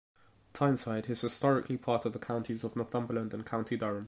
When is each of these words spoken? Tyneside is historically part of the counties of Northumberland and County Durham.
Tyneside 0.53 1.07
is 1.11 1.21
historically 1.21 1.77
part 1.77 2.05
of 2.07 2.13
the 2.13 2.17
counties 2.17 2.63
of 2.63 2.75
Northumberland 2.75 3.35
and 3.35 3.45
County 3.45 3.77
Durham. 3.77 3.99